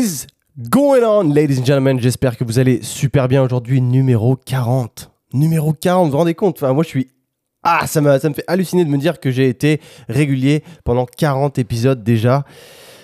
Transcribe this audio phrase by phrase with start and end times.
[0.00, 0.26] is
[0.70, 2.00] going on, ladies and gentlemen?
[2.00, 3.80] J'espère que vous allez super bien aujourd'hui.
[3.80, 5.10] Numéro 40.
[5.32, 6.56] Numéro 40, vous vous rendez compte?
[6.62, 7.08] Enfin, moi, je suis.
[7.62, 11.04] Ah, ça, me- ça me fait halluciner de me dire que j'ai été régulier pendant
[11.06, 12.44] 40 épisodes déjà.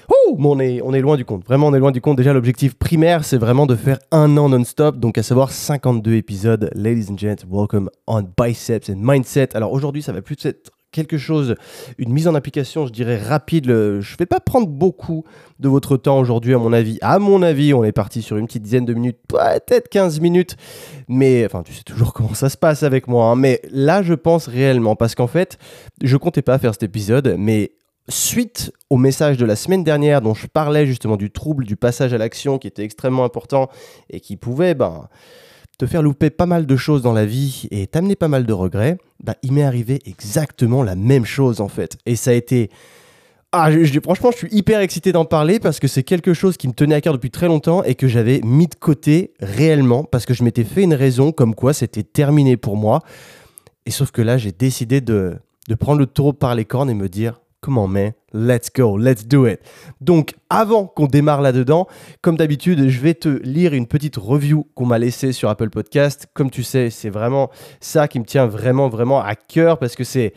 [0.08, 1.44] Ouh, mais on est, on est loin du compte.
[1.44, 2.16] Vraiment, on est loin du compte.
[2.16, 4.98] Déjà, l'objectif primaire, c'est vraiment de faire un an non-stop.
[4.98, 6.70] Donc, à savoir 52 épisodes.
[6.74, 9.50] Ladies and gents, welcome on Biceps and Mindset.
[9.54, 11.54] Alors, aujourd'hui, ça va plus être quelque chose,
[11.98, 13.66] une mise en application, je dirais, rapide.
[13.66, 15.24] Le- Je vais pas prendre beaucoup
[15.60, 16.98] de votre temps aujourd'hui, à mon avis.
[17.02, 20.56] À mon avis, on est parti sur une petite dizaine de minutes, peut-être 15 minutes.
[21.08, 23.26] Mais, enfin, tu sais toujours comment ça se passe avec moi.
[23.26, 23.36] hein.
[23.36, 25.58] Mais là, je pense réellement, parce qu'en fait,
[26.02, 27.72] je comptais pas faire cet épisode, mais
[28.08, 32.14] suite au message de la semaine dernière dont je parlais justement du trouble du passage
[32.14, 33.68] à l'action qui était extrêmement important
[34.10, 35.08] et qui pouvait ben,
[35.78, 38.52] te faire louper pas mal de choses dans la vie et t'amener pas mal de
[38.52, 41.98] regrets, ben, il m'est arrivé exactement la même chose en fait.
[42.06, 42.70] Et ça a été...
[43.52, 43.70] Ah,
[44.02, 46.94] franchement, je suis hyper excité d'en parler parce que c'est quelque chose qui me tenait
[46.94, 50.42] à cœur depuis très longtemps et que j'avais mis de côté réellement parce que je
[50.44, 53.00] m'étais fait une raison comme quoi c'était terminé pour moi.
[53.86, 55.36] Et sauf que là, j'ai décidé de,
[55.68, 59.26] de prendre le taureau par les cornes et me dire Comment, man Let's go, let's
[59.26, 59.60] do it.
[60.00, 61.86] Donc, avant qu'on démarre là-dedans,
[62.20, 66.26] comme d'habitude, je vais te lire une petite review qu'on m'a laissée sur Apple Podcast.
[66.34, 70.04] Comme tu sais, c'est vraiment ça qui me tient vraiment, vraiment à cœur parce que
[70.04, 70.34] c'est.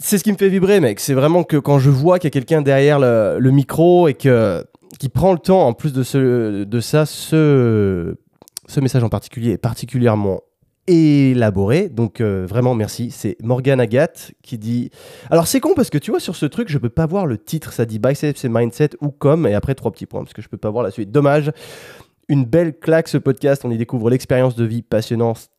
[0.00, 0.98] C'est ce qui me fait vibrer, mec.
[0.98, 4.14] C'est vraiment que quand je vois qu'il y a quelqu'un derrière le, le micro et
[4.14, 4.66] que,
[4.98, 8.16] qui prend le temps, en plus de, ce, de ça, ce,
[8.66, 10.40] ce message en particulier est particulièrement
[10.86, 11.88] élaboré.
[11.88, 13.10] Donc euh, vraiment merci.
[13.10, 14.90] C'est Morgan Agathe qui dit.
[15.30, 17.38] Alors c'est con parce que tu vois sur ce truc je peux pas voir le
[17.38, 17.72] titre.
[17.72, 20.48] Ça dit biceps et mindset ou comme et après trois petits points parce que je
[20.48, 21.10] peux pas voir la suite.
[21.10, 21.52] Dommage.
[22.28, 23.64] Une belle claque ce podcast.
[23.64, 25.50] On y découvre l'expérience de vie passionnante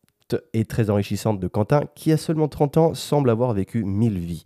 [0.54, 4.44] et très enrichissante de Quentin qui a seulement 30 ans semble avoir vécu 1000 vies.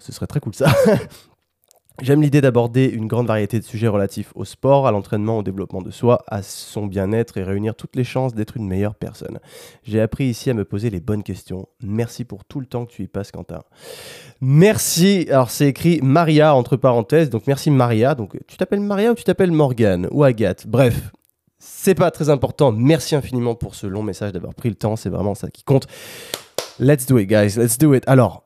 [0.00, 0.66] Ce serait très cool ça.
[2.00, 5.82] J'aime l'idée d'aborder une grande variété de sujets relatifs au sport, à l'entraînement, au développement
[5.82, 9.40] de soi, à son bien-être et réunir toutes les chances d'être une meilleure personne.
[9.82, 11.66] J'ai appris ici à me poser les bonnes questions.
[11.82, 13.62] Merci pour tout le temps que tu y passes, Quentin.
[14.40, 15.26] Merci.
[15.28, 17.30] Alors, c'est écrit Maria entre parenthèses.
[17.30, 18.14] Donc, merci Maria.
[18.14, 20.68] Donc, tu t'appelles Maria ou tu t'appelles Morgane ou Agathe?
[20.68, 21.10] Bref,
[21.58, 22.70] c'est pas très important.
[22.70, 24.94] Merci infiniment pour ce long message, d'avoir pris le temps.
[24.94, 25.88] C'est vraiment ça qui compte.
[26.78, 27.56] Let's do it, guys.
[27.56, 28.04] Let's do it.
[28.06, 28.44] Alors,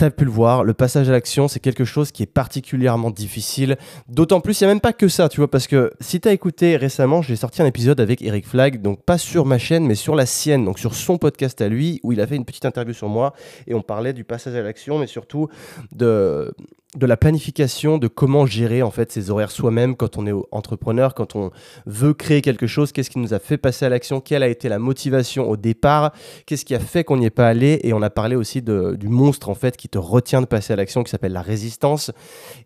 [0.00, 3.76] T'as pu le voir, le passage à l'action, c'est quelque chose qui est particulièrement difficile.
[4.08, 6.32] D'autant plus, il n'y a même pas que ça, tu vois, parce que si t'as
[6.32, 9.94] écouté récemment, j'ai sorti un épisode avec Eric Flag, donc pas sur ma chaîne, mais
[9.94, 12.64] sur la sienne, donc sur son podcast à lui, où il a fait une petite
[12.64, 13.34] interview sur moi,
[13.66, 15.48] et on parlait du passage à l'action, mais surtout
[15.92, 16.50] de,
[16.96, 21.14] de la planification, de comment gérer en fait ses horaires soi-même quand on est entrepreneur,
[21.14, 21.52] quand on
[21.86, 24.68] veut créer quelque chose, qu'est-ce qui nous a fait passer à l'action, quelle a été
[24.68, 26.12] la motivation au départ,
[26.46, 28.96] qu'est-ce qui a fait qu'on n'y est pas allé, et on a parlé aussi de-
[28.98, 32.10] du monstre en fait qui te retient de passer à l'action, qui s'appelle la résistance,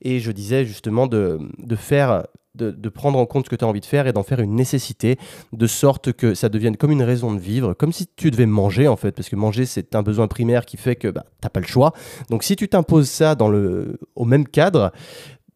[0.00, 2.24] et je disais justement de, de faire
[2.54, 4.54] de, prendre en compte ce que tu as envie de faire et d'en faire une
[4.54, 5.18] nécessité,
[5.52, 8.88] de sorte que ça devienne comme une raison de vivre, comme si tu devais manger
[8.88, 11.60] en fait, parce que manger c'est un besoin primaire qui fait que bah, t'as pas
[11.60, 11.92] le choix.
[12.30, 14.92] Donc si tu t'imposes ça dans le, au même cadre,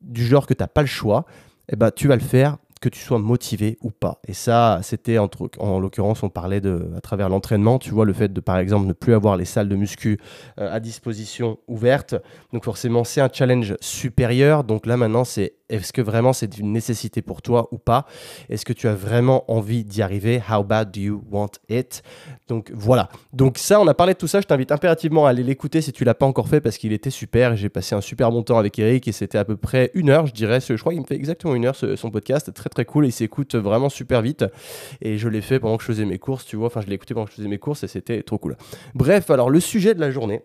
[0.01, 1.27] du genre que t'as pas le choix,
[1.71, 4.21] eh ben, tu vas le faire que tu sois motivé ou pas.
[4.27, 8.33] Et ça, c'était en l'occurrence, on parlait de, à travers l'entraînement, tu vois, le fait
[8.33, 10.19] de, par exemple, ne plus avoir les salles de muscu
[10.59, 12.15] euh, à disposition ouvertes.
[12.53, 14.65] Donc forcément, c'est un challenge supérieur.
[14.65, 18.07] Donc là, maintenant, c'est est-ce que vraiment c'est une nécessité pour toi ou pas?
[18.49, 20.41] Est-ce que tu as vraiment envie d'y arriver?
[20.51, 22.03] How bad do you want it?
[22.49, 23.11] Donc voilà.
[23.35, 24.41] Donc ça, on a parlé de tout ça.
[24.41, 27.11] Je t'invite impérativement à aller l'écouter si tu l'as pas encore fait parce qu'il était
[27.11, 27.55] super.
[27.57, 30.27] J'ai passé un super bon temps avec Eric et c'était à peu près une heure,
[30.27, 30.61] je dirais.
[30.61, 32.53] Je crois qu'il me fait exactement une heure son podcast.
[32.55, 33.07] Très très cool.
[33.07, 34.45] Il s'écoute vraiment super vite.
[35.01, 36.67] Et je l'ai fait pendant que je faisais mes courses, tu vois.
[36.67, 38.57] Enfin, je l'ai écouté pendant que je faisais mes courses et c'était trop cool.
[38.95, 40.43] Bref, alors le sujet de la journée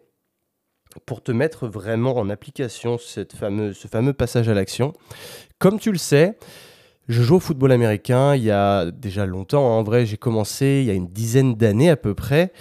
[1.05, 4.93] pour te mettre vraiment en application cette fameuse, ce fameux passage à l'action.
[5.57, 6.37] Comme tu le sais,
[7.07, 9.65] je joue au football américain il y a déjà longtemps.
[9.73, 9.79] hein.
[9.79, 12.53] En vrai, j'ai commencé il y a une dizaine d'années à peu près.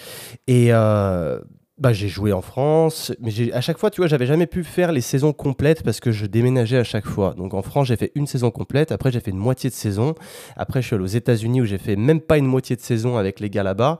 [0.46, 1.40] Et euh,
[1.82, 3.12] bah, j'ai joué en France.
[3.20, 6.12] Mais à chaque fois, tu vois, j'avais jamais pu faire les saisons complètes parce que
[6.12, 7.34] je déménageais à chaque fois.
[7.36, 8.92] Donc en France, j'ai fait une saison complète.
[8.92, 10.14] Après, j'ai fait une moitié de saison.
[10.56, 13.16] Après, je suis allé aux États-Unis où j'ai fait même pas une moitié de saison
[13.16, 13.98] avec les gars là-bas.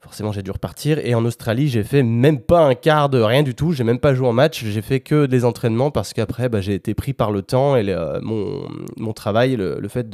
[0.00, 1.00] Forcément, j'ai dû repartir.
[1.00, 3.72] Et en Australie, j'ai fait même pas un quart de rien du tout.
[3.72, 4.64] J'ai même pas joué en match.
[4.64, 7.94] J'ai fait que des entraînements parce qu'après, bah, j'ai été pris par le temps et
[8.22, 10.08] mon, travail, le, fait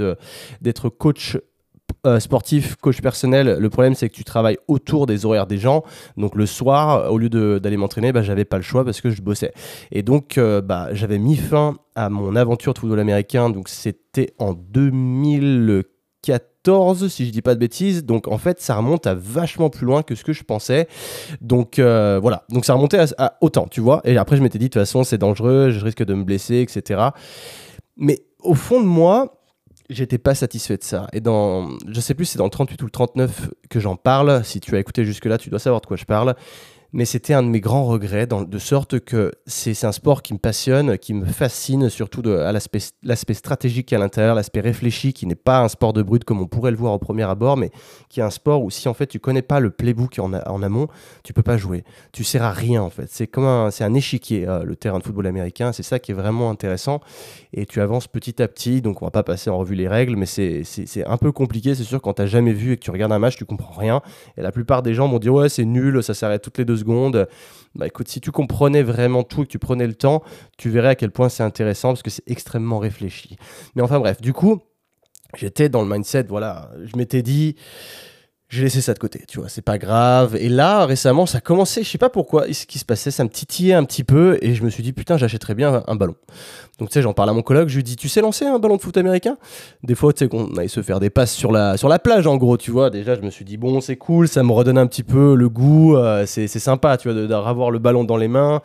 [0.61, 1.39] d'être coach
[2.07, 5.83] euh, sportif, coach personnel, le problème c'est que tu travailles autour des horaires des gens.
[6.17, 7.29] Donc le soir, au lieu
[7.59, 9.53] d'aller m'entraîner, bah, j'avais pas le choix parce que je bossais.
[9.91, 13.51] Et donc euh, bah, j'avais mis fin à mon aventure de football américain.
[13.51, 18.05] Donc c'était en 2014, si je dis pas de bêtises.
[18.05, 20.89] Donc en fait, ça remonte à vachement plus loin que ce que je pensais.
[21.41, 24.01] Donc euh, voilà, donc ça remontait à, à autant, tu vois.
[24.05, 26.61] Et après, je m'étais dit, de toute façon, c'est dangereux, je risque de me blesser,
[26.61, 27.01] etc.
[27.97, 29.44] Mais au fond de moi,
[29.95, 31.09] j'étais pas satisfait de ça.
[31.13, 34.45] Et dans, je sais plus, c'est dans le 38 ou le 39 que j'en parle.
[34.45, 36.35] Si tu as écouté jusque-là, tu dois savoir de quoi je parle
[36.95, 40.39] mais c'était un de mes grands regrets, de sorte que c'est un sport qui me
[40.39, 45.59] passionne, qui me fascine, surtout à l'aspect stratégique à l'intérieur, l'aspect réfléchi, qui n'est pas
[45.59, 47.73] un sport de brut comme on pourrait le voir au premier abord, mais
[48.09, 50.87] qui est un sport où si en fait tu connais pas le playbook en, amont,
[51.25, 51.83] tu peux pas jouer.
[52.13, 53.09] Tu sers à rien en fait.
[53.11, 55.73] C'est comme un, un échiquier, euh, le terrain de football américain.
[55.73, 57.01] C'est ça qui est vraiment intéressant.
[57.53, 60.15] Et tu avances petit à petit, donc on va pas passer en revue les règles,
[60.15, 60.63] mais c'est,
[61.05, 63.19] un peu compliqué, c'est sûr, quand tu n'as jamais vu et que tu regardes un
[63.19, 64.01] match, tu comprends rien.
[64.37, 66.84] Et la plupart des gens vont dire ouais, c'est nul, ça s'arrête toutes les deux
[67.75, 70.23] Bah écoute, si tu comprenais vraiment tout et que tu prenais le temps,
[70.57, 73.37] tu verrais à quel point c'est intéressant parce que c'est extrêmement réfléchi.
[73.75, 74.61] Mais enfin bref, du coup,
[75.37, 77.57] j'étais dans le mindset, voilà, je m'étais dit
[78.55, 80.37] j'ai laissé ça de côté, tu vois, c'est pas grave.
[80.37, 83.25] Et là, récemment, ça a commencé, je sais pas pourquoi, ce qui se passait, ça
[83.25, 86.15] me titillait un petit peu, et je me suis dit, putain, j'achèterais bien un, ballon.
[86.79, 88.61] Donc, tu sais, j'en parle à mon collègue, je lui dis, tu sais lancer un
[88.61, 89.37] ballon de foot américain?
[89.83, 92.29] Des fois, tu sais, qu'on allait se faire des passes sur la, sur la plage,
[92.29, 92.91] en gros, tu vois.
[92.91, 95.49] Déjà, je me suis dit, bon, c'est cool, ça me redonne un petit peu le
[95.49, 98.63] goût, euh, c'est sympa, tu vois, d'avoir le ballon dans les mains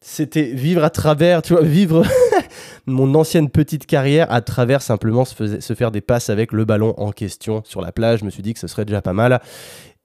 [0.00, 2.04] c'était vivre à travers, tu vois, vivre
[2.86, 7.12] mon ancienne petite carrière à travers simplement se, faire des passes avec le ballon en
[7.12, 8.20] question sur la plage.
[8.20, 9.40] Je me suis dit que ce serait déjà pas mal.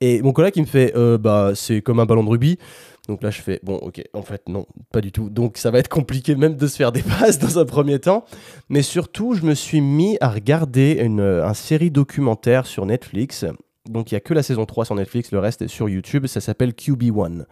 [0.01, 2.59] Et mon collègue, il me fait, euh, bah, c'est comme un ballon de rugby.
[3.07, 5.29] Donc là, je fais, bon, ok, en fait, non, pas du tout.
[5.29, 8.25] Donc ça va être compliqué même de se faire des passes dans un premier temps.
[8.67, 13.45] Mais surtout, je me suis mis à regarder une, une série documentaire sur Netflix.
[13.87, 16.27] Donc il n'y a que la saison 3 sur Netflix, le reste est sur YouTube.
[16.27, 17.45] Ça s'appelle QB1.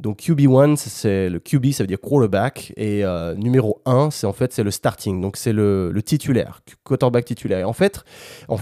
[0.00, 4.32] Donc QB1, c'est le QB, ça veut dire quarterback, et euh, numéro 1, c'est en
[4.32, 7.60] fait c'est le starting, donc c'est le, le, titulaire, quarterback titulaire.
[7.60, 8.04] Et en fait,
[8.48, 8.58] en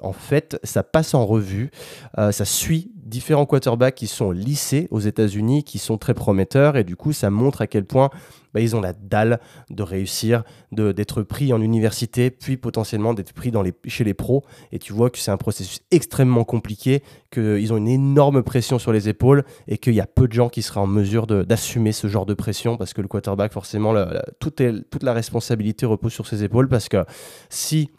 [0.00, 1.70] en fait, ça passe en revue,
[2.18, 6.84] euh, ça suit différents quarterbacks qui sont lycée aux États-Unis, qui sont très prometteurs, et
[6.84, 8.10] du coup, ça montre à quel point
[8.54, 13.52] bah, ils ont la dalle de réussir, d'être pris en université, puis potentiellement d'être pris
[13.86, 14.44] chez les pros.
[14.72, 18.92] Et tu vois que c'est un processus extrêmement compliqué, qu'ils ont une énorme pression sur
[18.92, 22.06] les épaules, et qu'il y a peu de gens qui seraient en mesure d'assumer ce
[22.06, 23.94] genre de pression, parce que le quarterback, forcément,
[24.38, 24.60] toute
[25.02, 27.04] la responsabilité repose sur ses épaules, parce que
[27.50, 27.90] si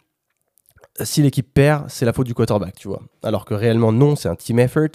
[1.04, 3.02] si l'équipe perd, c'est la faute du quarterback, tu vois.
[3.22, 4.88] Alors que réellement, non, c'est un team effort,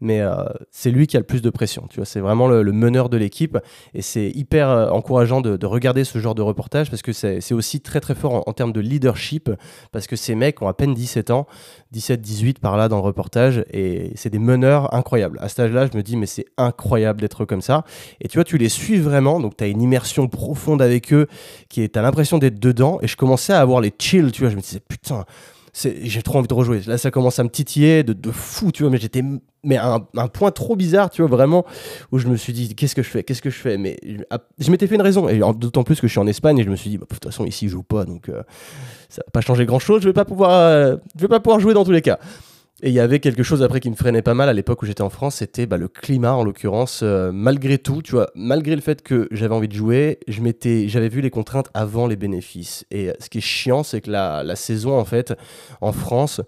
[0.00, 2.06] mais euh, c'est lui qui a le plus de pression, tu vois.
[2.06, 3.58] C'est vraiment le, meneur de l'équipe
[3.94, 7.80] et c'est hyper euh, encourageant de, regarder ce genre de reportage parce que c'est aussi
[7.80, 9.50] très très fort en, termes de leadership
[9.92, 11.46] parce que ces mecs ont à peine 17 ans,
[11.92, 15.38] 17, 18 par là dans le reportage et c'est des meneurs incroyables.
[15.42, 17.84] À cet âge-là, je me dis, mais c'est incroyable d'être comme ça.
[18.20, 21.26] Et tu vois, tu les suis vraiment, donc tu as une immersion profonde avec eux
[21.68, 24.50] qui est, tu l'impression d'être dedans et je commençais à avoir les chills, tu vois.
[24.50, 25.24] Je me disais, putain
[25.74, 26.80] j'ai trop envie de rejouer.
[26.86, 29.22] Là, ça commence à me titiller de, de fou, tu vois, mais j'étais
[29.64, 31.64] mais un, un, point trop bizarre, tu vois, vraiment,
[32.12, 33.76] où je me suis dit, qu'est-ce que je fais, qu'est-ce que je fais?
[33.76, 33.98] Mais
[34.58, 36.70] je, m'étais fait une raison, et d'autant plus que je suis en Espagne, et je
[36.70, 38.42] me suis dit, bah, de toute façon, ici, je joue pas, donc euh,
[39.08, 41.74] ça va pas changer grand-chose, je vais pas pouvoir, euh, je vais pas pouvoir jouer
[41.74, 42.18] dans tous les cas.
[42.80, 44.86] Et il y avait quelque chose après qui me freinait pas mal à l'époque où
[44.86, 47.00] j'étais en France, c'était bah, le climat en l'occurrence.
[47.02, 51.20] Euh, malgré tout, tu vois, malgré le fait que j'avais envie de jouer, j'avais vu
[51.20, 52.86] les contraintes avant les bénéfices.
[52.92, 55.34] Et ce qui est chiant, c'est que la, saison en fait
[55.80, 56.40] en France,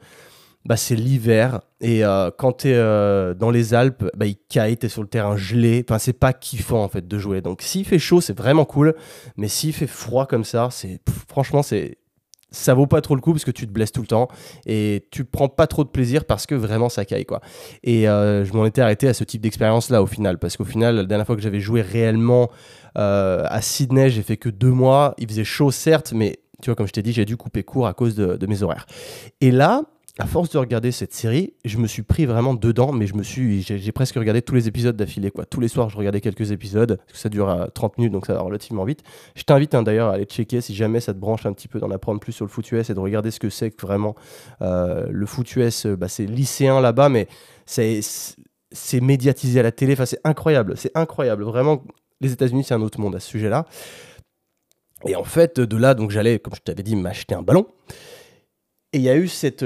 [0.65, 1.63] bah, c'est l'hiver.
[1.81, 5.37] Et euh, quand tu euh, dans les Alpes, bah, il caille, tu sur le terrain
[5.37, 5.85] gelé.
[5.89, 7.41] Enfin, c'est pas kiffant en fait de jouer.
[7.41, 8.95] Donc s'il fait chaud, c'est vraiment cool.
[9.37, 11.99] Mais s'il fait froid comme ça, c'est franchement, c'est
[12.51, 14.29] ça vaut pas trop le coup parce que tu te blesses tout le temps
[14.67, 17.41] et tu prends pas trop de plaisir parce que vraiment ça caille quoi.
[17.83, 20.65] Et euh, je m'en étais arrêté à ce type d'expérience là au final parce qu'au
[20.65, 22.51] final la dernière fois que j'avais joué réellement
[22.99, 26.77] euh, à Sydney j'ai fait que deux mois, il faisait chaud certes mais tu vois
[26.77, 28.87] comme je t'ai dit j'ai dû couper court à cause de mes horaires.
[29.41, 29.83] Et là
[30.19, 33.23] à force de regarder cette série, je me suis pris vraiment dedans, mais je me
[33.23, 35.47] suis, j'ai presque regardé tous les épisodes d'affilée, quoi.
[35.47, 38.35] Tous les soirs, je regardais quelques épisodes, parce que ça dure 30 minutes, donc ça
[38.35, 39.03] va relativement vite.
[39.35, 41.79] Je t'invite hein, d'ailleurs à aller checker si jamais ça te branche un petit peu
[41.79, 44.15] d'en apprendre plus sur le foot US et de regarder ce que c'est que vraiment
[44.63, 45.87] euh, le foot US.
[45.87, 47.29] Bah, c'est lycéen là-bas, mais
[47.65, 48.01] c'est
[48.73, 49.95] c'est médiatisé à la télé.
[49.95, 51.45] Enfin, c'est incroyable, c'est incroyable.
[51.45, 51.83] Vraiment,
[52.21, 53.67] les États-Unis, c'est un autre monde à ce sujet-là.
[55.07, 57.67] Et en fait, de là, donc j'allais, comme je t'avais dit, m'acheter un ballon.
[58.93, 59.65] Et il y a eu cette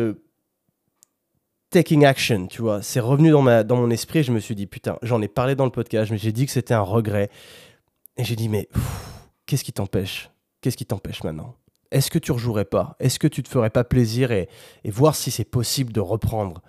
[1.75, 2.83] taking action, tu vois.
[2.83, 5.57] C'est revenu dans, ma, dans mon esprit je me suis dit, putain, j'en ai parlé
[5.57, 7.31] dans le podcast, mais j'ai dit que c'était un regret.
[8.17, 8.69] Et j'ai dit, mais
[9.45, 10.31] qu'est-ce qui t'empêche?
[10.61, 11.57] Qu'est-ce qui t'empêche maintenant?
[11.91, 12.95] Est-ce que tu rejouerais pas?
[13.01, 14.49] Est-ce que tu te ferais pas plaisir et,
[14.85, 16.63] et voir si c'est possible de reprendre?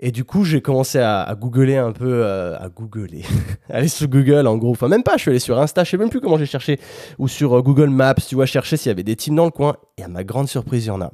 [0.00, 3.24] Et du coup, j'ai commencé à, googler un peu, euh, à googler,
[3.68, 4.70] aller sur Google en gros.
[4.70, 6.78] Enfin, même pas, je suis allé sur Insta, je sais même plus comment j'ai cherché,
[7.18, 9.50] ou sur euh, Google Maps, tu vois, chercher s'il y avait des teams dans le
[9.50, 9.76] coin.
[9.96, 11.12] Et à ma grande surprise, il y en a.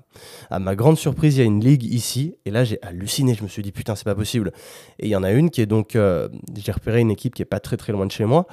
[0.51, 2.37] À ma grande surprise, il y a une ligue ici.
[2.45, 3.35] Et là, j'ai halluciné.
[3.35, 4.53] Je me suis dit, putain, c'est pas possible.
[4.99, 7.41] Et il y en a une qui est donc, euh, j'ai repéré une équipe qui
[7.41, 8.47] est pas très très loin de chez moi.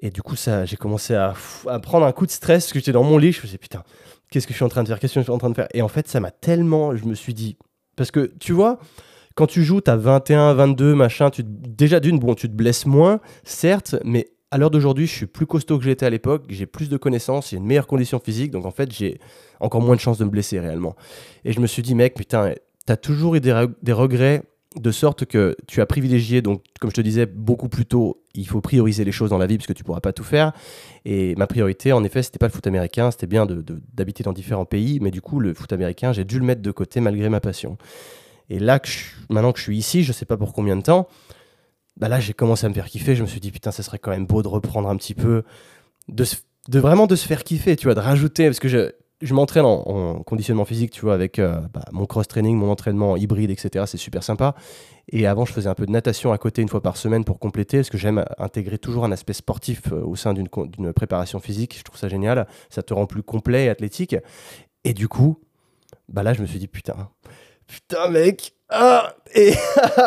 [0.00, 1.34] Et du coup, ça, j'ai commencé à,
[1.68, 3.30] à, prendre un coup de stress parce que j'étais dans mon lit.
[3.30, 3.84] Je me suis dit, putain,
[4.28, 4.98] qu'est-ce que je suis en train de faire?
[4.98, 5.68] Qu'est-ce que je suis en train de faire?
[5.72, 6.96] Et en fait, ça m'a tellement.
[6.96, 7.56] Je me suis dit.
[7.94, 8.80] Parce que tu vois,
[9.34, 13.20] quand tu joues, t'as 21, 22, machin, tu, déjà d'une, bon, tu te blesses moins,
[13.44, 16.90] certes, mais à l'heure d'aujourd'hui, je suis plus costaud que j'étais à l'époque, j'ai plus
[16.90, 19.18] de connaissances, j'ai une meilleure condition physique, donc en fait, j'ai
[19.60, 20.94] encore moins de chances de me blesser réellement.
[21.44, 22.52] Et je me suis dit, mec, putain,
[22.84, 24.42] t'as toujours eu des, regrets
[24.76, 28.46] de sorte que tu as privilégié, donc comme je te disais beaucoup plus tôt, il
[28.46, 30.52] faut prioriser les choses dans la vie parce que tu pourras pas tout faire.
[31.06, 34.64] Et ma priorité, en effet, c'était pas le foot américain, c'était bien d'habiter dans différents
[34.66, 37.40] pays, mais du coup, le foot américain, j'ai dû le mettre de côté malgré ma
[37.40, 37.78] passion.
[38.52, 38.78] Et là,
[39.30, 41.08] maintenant que je suis ici, je sais pas pour combien de temps,
[41.96, 43.16] bah là, j'ai commencé à me faire kiffer.
[43.16, 45.42] Je me suis dit, putain, ça serait quand même beau de reprendre un petit peu,
[46.08, 46.26] de,
[46.68, 48.90] de vraiment de se faire kiffer, tu vois, de rajouter, parce que je,
[49.22, 53.50] je m'entraîne en, conditionnement physique, tu vois, avec euh, bah, mon cross-training, mon entraînement hybride,
[53.50, 53.86] etc.
[53.88, 54.54] C'est super sympa.
[55.08, 57.38] Et avant, je faisais un peu de natation à côté une fois par semaine pour
[57.38, 61.78] compléter, parce que j'aime intégrer toujours un aspect sportif euh, au sein d'une préparation physique.
[61.78, 62.46] Je trouve ça génial.
[62.68, 64.14] Ça te rend plus complet et athlétique.
[64.84, 65.40] Et du coup,
[66.10, 67.08] bah là, je me suis dit, putain,
[67.66, 68.54] putain, mec.
[68.74, 69.14] Ah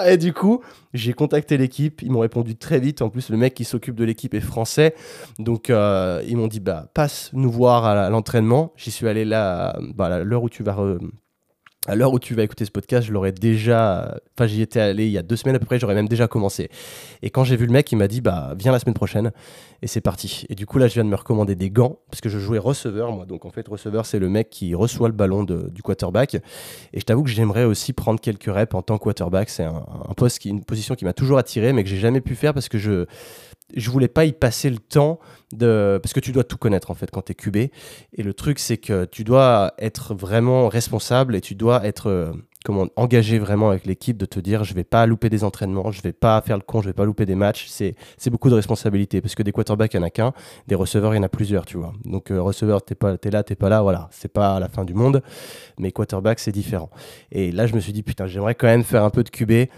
[0.08, 0.62] et, du coup,
[0.94, 2.02] j'ai contacté l'équipe.
[2.02, 3.02] Ils m'ont répondu très vite.
[3.02, 4.96] En plus, le mec qui s'occupe de l'équipe est français.
[5.38, 8.74] Donc, euh, ils m'ont dit bah, passe nous voir à l'entraînement.
[8.76, 10.76] J'y suis allé là, bah, l'heure où tu vas
[11.88, 14.20] à l'heure où tu vas écouter ce podcast, je l'aurais déjà.
[14.36, 16.28] Enfin, j'y étais allé il y a deux semaines à peu près, j'aurais même déjà
[16.28, 16.70] commencé.
[17.22, 19.32] Et quand j'ai vu le mec, il m'a dit Bah, viens la semaine prochaine.
[19.82, 20.46] Et c'est parti.
[20.50, 22.58] Et du coup, là, je viens de me recommander des gants, parce que je jouais
[22.58, 23.26] receveur, moi.
[23.26, 26.36] Donc, en fait, receveur, c'est le mec qui reçoit le ballon du quarterback.
[26.94, 29.50] Et je t'avoue que j'aimerais aussi prendre quelques reps en tant que quarterback.
[29.50, 29.66] C'est
[30.46, 33.06] une position qui m'a toujours attiré, mais que j'ai jamais pu faire parce que je
[33.76, 35.20] je voulais pas y passer le temps
[35.52, 37.72] de parce que tu dois tout connaître en fait quand tu es QB et
[38.24, 42.32] le truc c'est que tu dois être vraiment responsable et tu dois être euh,
[42.66, 46.02] comment engagé vraiment avec l'équipe de te dire je vais pas louper des entraînements, je
[46.02, 48.56] vais pas faire le con, je vais pas louper des matchs, c'est c'est beaucoup de
[48.56, 50.34] responsabilité parce que des quarterbacks il y en a qu'un,
[50.68, 51.94] des receveurs il y en a plusieurs, tu vois.
[52.04, 54.84] Donc euh, receveur t'es pas es là, t'es pas là, voilà, c'est pas la fin
[54.84, 55.22] du monde,
[55.80, 56.90] mais quarterback c'est différent.
[57.32, 59.70] Et là je me suis dit putain, j'aimerais quand même faire un peu de QB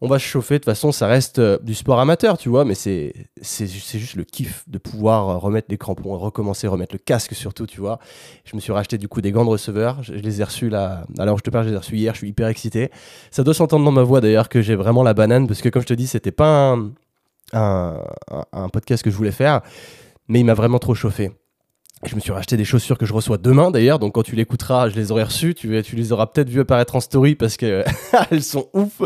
[0.00, 0.54] on va se chauffer.
[0.54, 4.14] De toute façon, ça reste euh, du sport amateur, tu vois, mais c'est, c'est, juste
[4.14, 7.98] le kiff de pouvoir euh, remettre les crampons, recommencer, remettre le casque surtout, tu vois.
[8.44, 10.02] Je me suis racheté du coup des gants de receveur.
[10.02, 11.06] Je, les ai reçus là.
[11.18, 12.12] Alors, je te parle, je les ai reçus hier.
[12.14, 12.90] Je suis hyper excité.
[13.30, 15.82] Ça doit s'entendre dans ma voix d'ailleurs que j'ai vraiment la banane parce que, comme
[15.82, 16.76] je te dis, c'était pas
[17.52, 18.02] un,
[18.52, 19.62] un podcast que je voulais faire,
[20.28, 21.32] mais il m'a vraiment trop chauffé.
[22.04, 24.90] Je me suis racheté des chaussures que je reçois demain d'ailleurs, donc quand tu l'écouteras,
[24.90, 25.54] je les aurai reçues.
[25.54, 27.84] Tu, tu les auras peut-être vues apparaître en story parce qu'elles
[28.42, 29.00] sont ouf.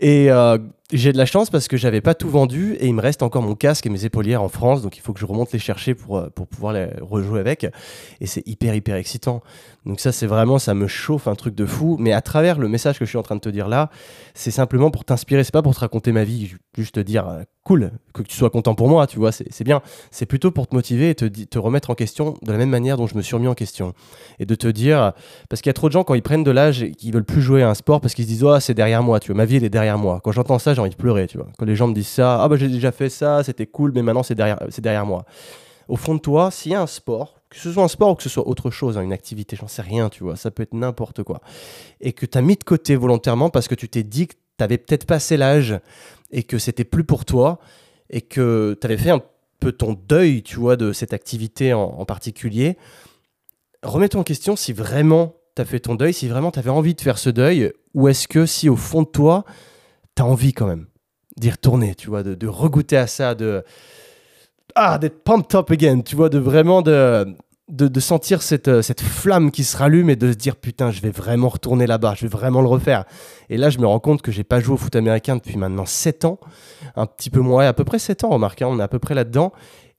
[0.00, 0.58] Et euh,
[0.92, 3.42] j'ai de la chance parce que j'avais pas tout vendu et il me reste encore
[3.42, 5.94] mon casque et mes épaulières en France, donc il faut que je remonte les chercher
[5.94, 7.66] pour, euh, pour pouvoir les rejouer avec.
[8.20, 9.42] Et c'est hyper, hyper excitant.
[9.84, 11.96] Donc ça, c'est vraiment, ça me chauffe un truc de fou.
[11.98, 13.90] Mais à travers le message que je suis en train de te dire là,
[14.34, 15.44] c'est simplement pour t'inspirer.
[15.44, 18.50] C'est pas pour te raconter ma vie, juste te dire euh, cool, que tu sois
[18.50, 19.82] content pour moi, tu vois, c'est bien.
[20.12, 22.96] C'est plutôt pour te motiver et te, te remettre en question de la même manière
[22.96, 23.92] dont je me suis remis en question.
[24.38, 25.12] Et de te dire,
[25.48, 27.24] parce qu'il y a trop de gens quand ils prennent de l'âge et qu'ils veulent
[27.24, 29.36] plus jouer à un sport parce qu'ils se disent, oh, c'est derrière moi, tu vois,
[29.36, 30.20] ma vie elle est derrière moi.
[30.22, 31.48] Quand j'entends ça, j'ai envie de pleurer, tu vois.
[31.58, 34.02] Quand les gens me disent ça, ah bah j'ai déjà fait ça, c'était cool, mais
[34.02, 35.24] maintenant c'est derrière, derrière moi.
[35.88, 38.14] Au fond de toi, s'il y a un sport que ce soit un sport ou
[38.14, 40.62] que ce soit autre chose, hein, une activité, j'en sais rien, tu vois, ça peut
[40.62, 41.40] être n'importe quoi,
[42.00, 44.64] et que tu as mis de côté volontairement parce que tu t'es dit que tu
[44.64, 45.78] avais peut-être passé l'âge
[46.30, 47.58] et que c'était plus pour toi,
[48.10, 49.22] et que tu avais fait un
[49.60, 52.76] peu ton deuil, tu vois, de cette activité en, particulier,
[53.82, 56.94] remets-toi en question si vraiment tu as fait ton deuil, si vraiment tu avais envie
[56.94, 59.44] de faire ce deuil, ou est-ce que si au fond de toi,
[60.16, 60.86] tu as envie quand même
[61.36, 63.62] d'y retourner, tu vois, de, de regoûter à ça, de
[64.74, 67.34] ah, d'être pumped up again, tu vois, de vraiment de,
[67.68, 71.00] de, sentir cette, euh, cette flamme qui se rallume et de se dire putain, je
[71.00, 73.04] vais vraiment retourner là-bas, je vais vraiment le refaire.
[73.48, 75.86] Et là, je me rends compte que j'ai pas joué au foot américain depuis maintenant
[75.86, 76.38] 7 ans,
[76.94, 78.98] un petit peu moins, à peu près 7 ans, remarque, hein, on est à peu
[78.98, 79.52] près là-dedans.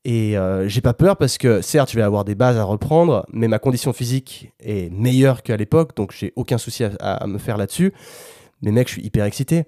[0.06, 3.26] Et euh, j'ai pas peur parce que certes, je vais avoir des bases à reprendre,
[3.34, 7.58] mais ma condition physique est meilleure qu'à l'époque, donc j'ai aucun souci à, me faire
[7.58, 7.94] là-dessus.
[8.62, 9.66] Mais mec, je suis hyper excité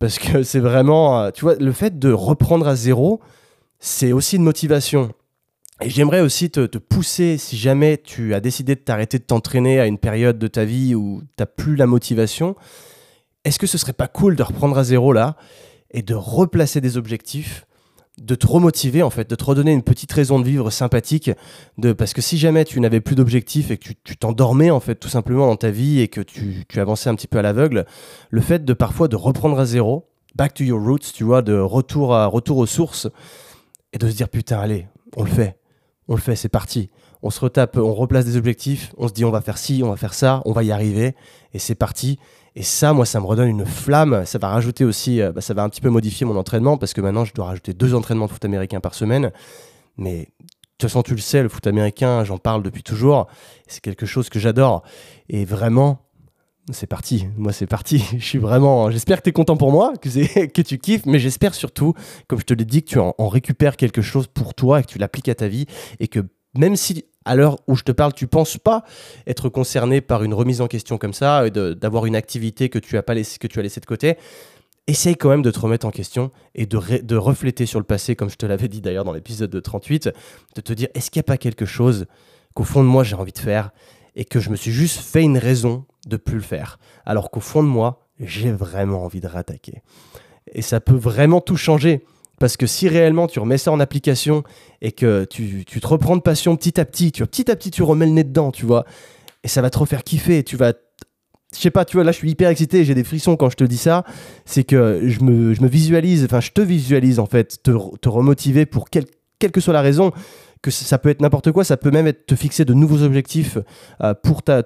[0.00, 3.20] parce que c'est vraiment, euh, tu vois, le fait de reprendre à zéro,
[3.78, 5.12] c'est aussi une motivation.
[5.82, 9.86] Et j'aimerais aussi te, pousser, si jamais tu as décidé de t'arrêter de t'entraîner à
[9.86, 12.56] une période de ta vie où tu n'as plus la motivation,
[13.44, 15.36] est-ce que ce serait pas cool de reprendre à zéro là
[15.90, 17.66] et de replacer des objectifs
[18.20, 21.30] de te remotiver en fait, de te redonner une petite raison de vivre sympathique,
[21.78, 24.94] de parce que si jamais tu n'avais plus d'objectifs et que tu t'endormais en fait
[24.94, 27.86] tout simplement dans ta vie et que tu, tu avançais un petit peu à l'aveugle,
[28.28, 31.58] le fait de parfois de reprendre à zéro, back to your roots, tu vois, de
[31.58, 33.08] retour à retour aux sources
[33.94, 34.86] et de se dire putain allez,
[35.16, 35.58] on le fait,
[36.06, 36.90] on le fait, c'est parti.
[37.22, 39.90] On se retape, on replace des objectifs, on se dit on va faire ci, on
[39.90, 41.14] va faire ça, on va y arriver,
[41.52, 42.18] et c'est parti.
[42.56, 44.24] Et ça, moi, ça me redonne une flamme.
[44.26, 46.92] Ça va rajouter aussi, euh, bah, ça va un petit peu modifier mon entraînement parce
[46.92, 49.30] que maintenant, je dois rajouter deux entraînements de foot américain par semaine.
[49.96, 50.26] Mais de
[50.78, 53.26] toute façon, tu le sais, le foot américain, j'en parle depuis toujours.
[53.66, 54.82] C'est quelque chose que j'adore.
[55.28, 56.10] Et vraiment,
[56.72, 57.28] c'est parti.
[57.36, 58.04] Moi, c'est parti.
[58.18, 58.90] Je suis vraiment.
[58.90, 61.94] J'espère que tu es content pour moi, que, que tu kiffes, mais j'espère surtout,
[62.28, 64.88] comme je te l'ai dit, que tu en, récupères quelque chose pour toi et que
[64.88, 65.66] tu l'appliques à ta vie
[65.98, 66.20] et que
[66.56, 68.82] même si à l'heure où je te parle, tu penses pas
[69.26, 73.02] être concerné par une remise en question comme ça, d'avoir une activité que tu as
[73.02, 74.16] pas laissé, de côté,
[74.86, 78.16] essaye quand même de te remettre en question et de, de refléter sur le passé,
[78.16, 80.10] comme je te l'avais dit d'ailleurs dans l'épisode de 38,
[80.56, 82.06] de te dire est-ce qu'il n'y a pas quelque chose
[82.54, 83.70] qu'au fond de moi j'ai envie de faire
[84.16, 87.40] et que je me suis juste fait une raison de plus le faire, alors qu'au
[87.40, 89.82] fond de moi j'ai vraiment envie de rattaquer.
[90.52, 92.04] Et ça peut vraiment tout changer.
[92.40, 94.42] Parce que si réellement tu remets ça en application
[94.80, 97.82] et que tu, te reprends de passion petit à petit, tu petit à petit tu
[97.82, 98.86] remets le nez dedans, tu vois,
[99.44, 100.72] et ça va te refaire kiffer, tu vas
[101.54, 103.56] je sais pas, tu vois, là je suis hyper excité, j'ai des frissons quand je
[103.56, 104.04] te dis ça,
[104.46, 108.88] c'est que je me, visualise, enfin je te visualise en fait, te, te remotiver pour
[108.88, 109.06] quelle
[109.52, 110.12] que soit la raison,
[110.62, 113.58] que ça peut être n'importe quoi, ça peut même être te fixer de nouveaux objectifs
[114.02, 114.62] euh, pour ta,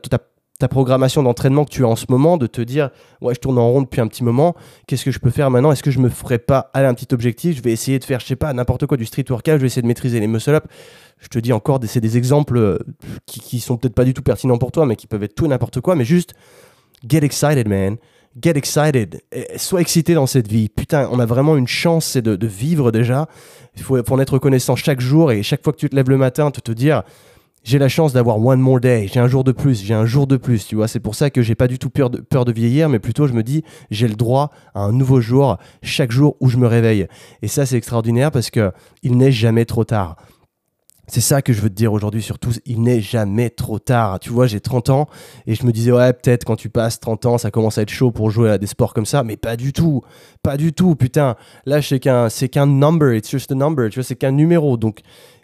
[0.59, 3.59] ta programmation d'entraînement que tu as en ce moment, de te dire, ouais, je tourne
[3.59, 4.55] en rond depuis un petit moment,
[4.87, 5.73] qu'est-ce que je peux faire maintenant?
[5.73, 7.57] Est-ce que je me ferais pas aller un petit objectif?
[7.57, 9.67] Je vais essayer de faire, je sais pas, n'importe quoi, du street workout, je vais
[9.67, 10.67] essayer de maîtriser les muscle-up.
[11.19, 12.79] Je te dis encore, c'est des exemples euh,
[13.27, 15.49] qui, qui sont peut-être pas du tout pertinents pour toi, mais qui peuvent être tout
[15.49, 16.35] n'importe quoi, mais juste
[17.09, 17.97] get excited, man.
[18.41, 19.23] Get excited.
[19.57, 20.69] sois excité dans cette vie.
[20.69, 23.29] Putain, on a vraiment une chance, de, de vivre déjà.
[23.77, 26.17] Il faut, en être reconnaissant chaque jour et chaque fois que tu te lèves le
[26.17, 27.05] matin, te te dire
[27.65, 30.27] j'ai la chance d'avoir one more day, j'ai un jour de plus, j'ai un jour
[30.27, 30.87] de plus, tu vois.
[30.87, 33.27] C'est pour ça que j'ai pas du tout peur de, peur de vieillir, mais plutôt
[33.27, 36.67] je me dis j'ai le droit à un nouveau jour chaque jour où je me
[36.67, 37.07] réveille.
[37.41, 38.71] Et ça c'est extraordinaire parce que
[39.03, 40.17] il n'est jamais trop tard.
[41.07, 44.21] C'est ça que je veux te dire aujourd'hui surtout, il n'est jamais trop tard.
[44.21, 45.07] Tu vois, j'ai 30 ans
[45.47, 47.91] et je me disais, ouais, peut-être quand tu passes 30 ans, ça commence à être
[47.91, 50.01] chaud pour jouer à des sports comme ça, mais pas du tout.
[50.43, 51.37] Pas du tout, putain.
[51.67, 54.79] Là, c'est qu'un, c'est qu'un number, it's just a number, tu vois, c'est qu'un numéro.
[54.79, 55.01] Donc,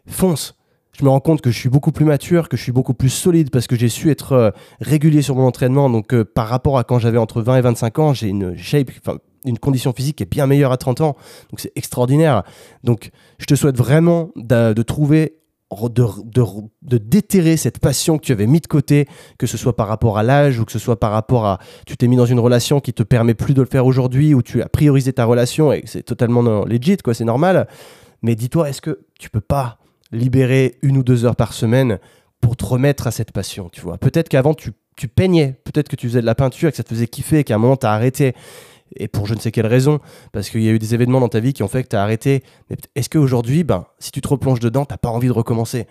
[0.06, 0.54] fonce.
[0.92, 3.10] Je me rends compte que je suis beaucoup plus mature, que je suis beaucoup plus
[3.10, 4.50] solide parce que j'ai su être euh,
[4.80, 5.88] régulier sur mon entraînement.
[5.88, 8.90] Donc, euh, par rapport à quand j'avais entre 20 et 25 ans, j'ai une shape,
[9.44, 11.16] une condition physique qui est bien meilleure à 30 ans.
[11.50, 12.42] Donc, c'est extraordinaire.
[12.84, 18.60] Donc, je te souhaite vraiment de trouver de, déterrer cette passion que tu avais mis
[18.60, 19.06] de côté,
[19.38, 21.96] que ce soit par rapport à l'âge ou que ce soit par rapport à tu
[21.96, 24.62] t'es mis dans une relation qui te permet plus de le faire aujourd'hui ou tu
[24.62, 27.68] as priorisé ta relation et c'est totalement legit quoi, c'est normal.
[28.22, 29.78] Mais dis-toi, est-ce que tu peux pas
[30.12, 31.98] libérer une ou deux heures par semaine
[32.40, 35.96] pour te remettre à cette passion, tu vois Peut-être qu'avant tu, tu peignais, peut-être que
[35.96, 37.76] tu faisais de la peinture et que ça te faisait kiffer et qu'à un moment
[37.76, 38.34] tu as arrêté
[38.96, 40.00] et pour je ne sais quelle raison,
[40.32, 41.96] parce qu'il y a eu des événements dans ta vie qui ont fait que tu
[41.96, 42.42] as arrêté.
[42.94, 45.86] Est-ce qu'aujourd'hui, ben, si tu te replonges dedans, tu pas envie de recommencer?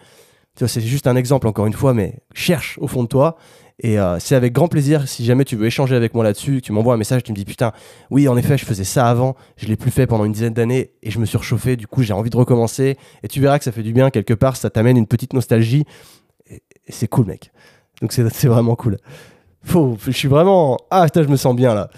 [0.56, 3.38] C'est juste un exemple, encore une fois, mais cherche au fond de toi.
[3.82, 6.74] Et euh, c'est avec grand plaisir, si jamais tu veux échanger avec moi là-dessus, tu
[6.74, 7.72] m'envoies un message, tu me dis putain,
[8.10, 10.92] oui, en effet, je faisais ça avant, je l'ai plus fait pendant une dizaine d'années
[11.02, 12.98] et je me suis réchauffé, du coup, j'ai envie de recommencer.
[13.24, 15.86] Et tu verras que ça fait du bien quelque part, ça t'amène une petite nostalgie.
[16.50, 17.52] Et, c'est cool, mec.
[18.02, 18.98] Donc c'est vraiment cool.
[19.63, 20.78] Faut, je suis vraiment.
[20.89, 21.89] Ah, putain, je me sens bien là.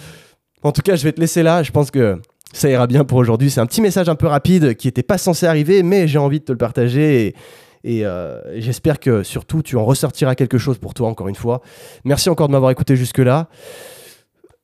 [0.64, 1.64] En tout cas, je vais te laisser là.
[1.64, 2.20] Je pense que
[2.54, 3.50] ça ira bien pour aujourd'hui.
[3.50, 6.40] C'est un petit message un peu rapide qui n'était pas censé arriver, mais j'ai envie
[6.40, 7.36] de te le partager.
[7.84, 11.62] Et, euh, j'espère que surtout tu en ressortiras quelque chose pour toi, encore une fois.
[12.06, 13.50] Merci encore de m'avoir écouté jusque-là.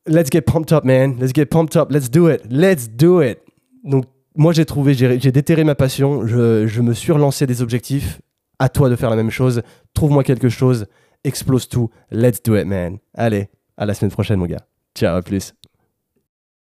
[0.08, 1.18] Let's get pumped up, man.
[1.20, 1.92] Let's get pumped up.
[1.92, 2.42] Let's do it.
[2.50, 3.40] Let's do it.
[3.84, 6.26] Donc, moi, j'ai trouvé, j'ai déterré ma passion.
[6.26, 8.22] Je, je me suis relancé des objectifs.
[8.60, 9.62] À toi de faire la même chose.
[9.94, 10.88] Trouve-moi quelque chose.
[11.24, 11.90] Explose tout.
[12.12, 12.98] Let's do it, man.
[13.14, 14.66] Allez, à la semaine prochaine, mon gars.
[14.96, 15.54] Ciao, à plus.